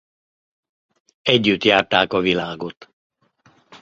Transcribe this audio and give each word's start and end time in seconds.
Együtt 1.21 1.63
járták 1.63 2.13
a 2.13 2.19
világot. 2.19 2.89